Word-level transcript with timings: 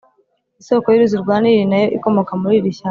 Isoko 0.61 0.87
y’uruzi 0.89 1.15
rwa 1.23 1.35
Nili 1.41 1.63
na 1.69 1.77
yo 1.81 1.87
ikomoka 1.97 2.31
muri 2.41 2.55
iri 2.59 2.71
shyamba. 2.75 2.79